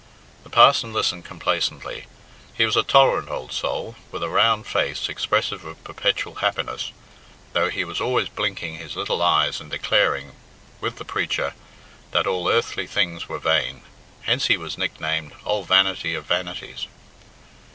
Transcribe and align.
The 0.43 0.49
parson 0.49 0.93
listened 0.93 1.25
complacently. 1.25 2.05
He 2.55 2.65
was 2.65 2.75
a 2.75 2.81
tolerant 2.81 3.29
old 3.29 3.51
soul, 3.51 3.95
with 4.09 4.23
a 4.23 4.29
round 4.29 4.65
face, 4.65 5.07
expressive 5.07 5.63
of 5.63 5.83
perpetual 5.83 6.33
happiness, 6.41 6.91
though 7.53 7.69
he 7.69 7.83
was 7.83 8.01
always 8.01 8.27
blinking 8.27 8.77
his 8.77 8.95
little 8.95 9.21
eyes 9.21 9.61
and 9.61 9.69
declaring, 9.69 10.31
with 10.79 10.95
the 10.95 11.05
Preacher, 11.05 11.53
that 12.13 12.25
all 12.25 12.49
earthly 12.49 12.87
things 12.87 13.29
were 13.29 13.37
vain. 13.37 13.83
Hence 14.23 14.47
he 14.47 14.57
was 14.57 14.75
nicknamed 14.75 15.33
Old 15.45 15.67
Vanity 15.67 16.15
of 16.15 16.25
Vanities. 16.25 16.87